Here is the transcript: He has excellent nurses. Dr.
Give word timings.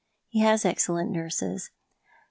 He 0.29 0.39
has 0.39 0.65
excellent 0.65 1.11
nurses. 1.11 1.65
Dr. 1.65 1.75